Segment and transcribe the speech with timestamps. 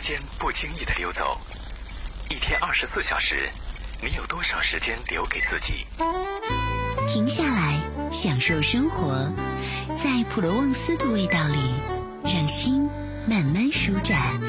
[0.00, 1.36] 时间不经意的溜走，
[2.30, 3.48] 一天二十四小时，
[4.00, 5.84] 你有多少时间留给自己？
[7.08, 7.80] 停下来，
[8.12, 9.28] 享受生活，
[9.96, 11.74] 在普罗旺斯的味道里，
[12.22, 12.88] 让心
[13.26, 14.40] 慢慢舒展。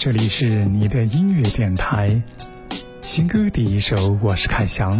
[0.00, 2.22] 这里是你的音乐电台，
[3.02, 4.90] 新歌第一首，我是凯翔。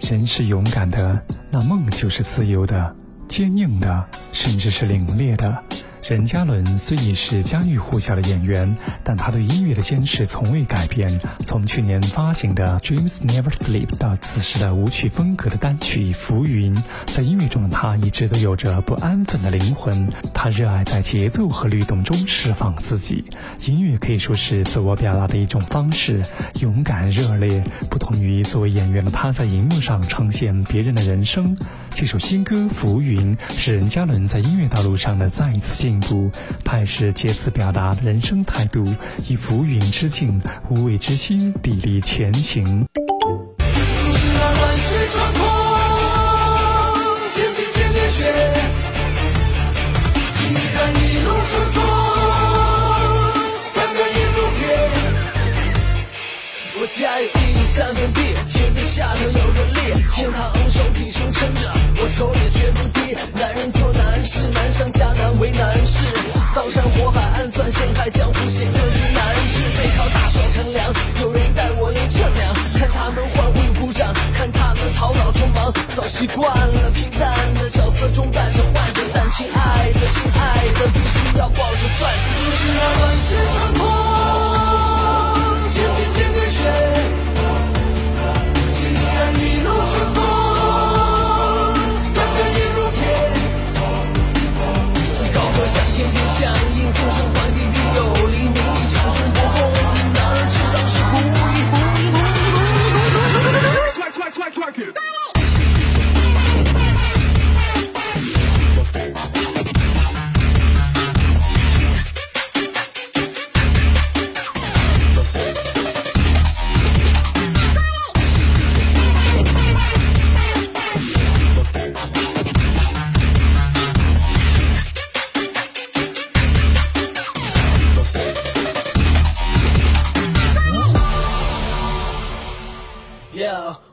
[0.00, 2.96] 人是勇敢的，那梦就是自由的，
[3.28, 5.62] 坚硬的，甚至是凛冽的。
[6.08, 11.10] 任嘉伦虽已是家喻户晓的演员，但他对音乐的坚持从未改变。
[11.44, 20.08] 从去年发行的《Dreams Never Sleep》到此时的舞曲风格的单曲《浮云》，在音乐中的他一直都有着不安分的灵魂。
[20.32, 23.24] 他热爱在节奏和律动中释放自己。
[23.66, 26.22] 音乐可以说是自我表达的一种方式，
[26.60, 27.64] 勇敢热烈。
[27.90, 31.56] 不同于作为演员的他，在荧幕上呈现别人的人生。
[31.90, 36.30] 这首新歌《浮云》是任嘉伦在音乐道路上的再一次进步，
[36.64, 38.84] 他也是借此表达人生态度，
[39.28, 42.64] 以浮云之境、无畏之心砥砺前行。
[42.64, 45.40] 总是那乱世穿空，
[47.34, 48.20] 千千千年雪，
[50.34, 50.38] 既
[50.74, 51.76] 然一路顺风，
[53.74, 54.60] 敢敢一路铁。
[56.78, 58.20] 我家有一亩三分地，
[58.52, 59.78] 天在下头有个力，
[60.14, 63.16] 天堂手挺胸撑着，我头也绝不低。
[63.34, 65.50] 男人做难事，难上加难为
[74.34, 83.95] 看他们头脑匆忙，早习惯了平淡的角色中扮着患者，但亲爱的心爱的必须要抱着钻石，就是那乱世穿空，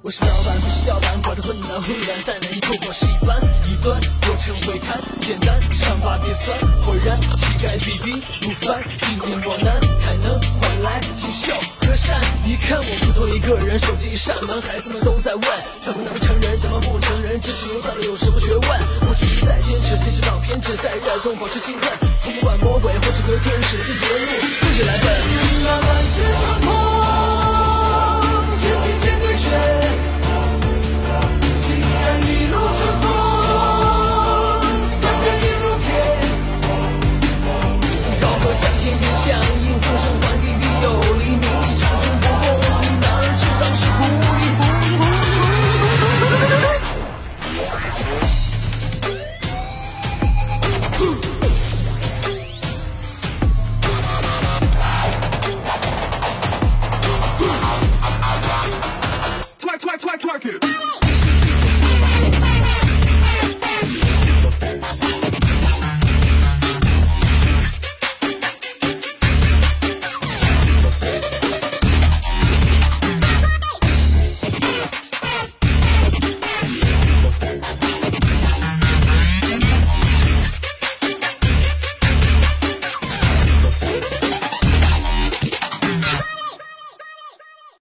[0.01, 3.31] 我是老板，不是吊板，管着混蛋混蛋，在哪一口我是一般
[3.63, 3.95] 一端，
[4.27, 6.51] 过程会谈简单，伤疤别酸，
[6.83, 12.19] 果然乞丐比比不凡，经历磨难才能换来锦绣河山。
[12.43, 15.43] 你看我不多一个人，手机一扇门，孩子们都在问，
[15.79, 17.39] 怎么能成人，怎么不成人？
[17.39, 18.67] 知识有道理有什么学问？
[19.07, 21.87] 我只是在坚持，坚持到偏执，在热爱中保持兴奋，
[22.19, 24.27] 从不管魔鬼或者得天使，自己的路
[24.59, 25.07] 自己来奔